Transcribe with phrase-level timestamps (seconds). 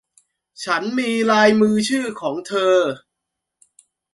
[0.63, 2.77] ฉันมีลายมือชื่อของเธอ